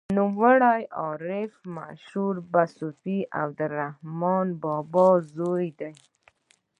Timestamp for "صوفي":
2.77-3.17